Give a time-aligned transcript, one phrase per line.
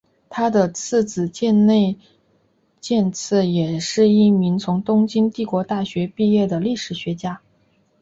[0.29, 1.95] 他的次子箭内
[2.79, 7.39] 健次也是一名从东京帝国大学毕业的历史学家。